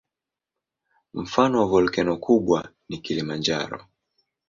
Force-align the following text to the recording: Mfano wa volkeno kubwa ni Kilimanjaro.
Mfano 1.13 1.55
wa 1.59 1.65
volkeno 1.65 2.17
kubwa 2.17 2.73
ni 2.89 2.97
Kilimanjaro. 2.97 3.87